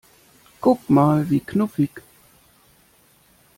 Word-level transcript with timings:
Guck 0.61 0.89
mal, 0.89 1.29
wie 1.29 1.41
knuffig! 1.41 2.01